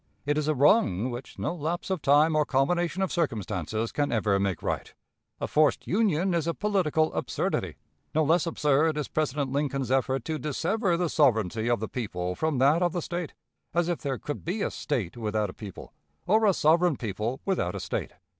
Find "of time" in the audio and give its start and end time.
1.91-2.35